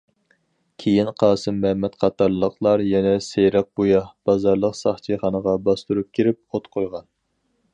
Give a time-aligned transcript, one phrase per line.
[0.83, 7.07] كېيىن قاسىم مەمەت قاتارلىقلار يەنە سېرىقبۇيا بازارلىق ساقچىخانىغا باستۇرۇپ كىرىپ ئوت قويغان.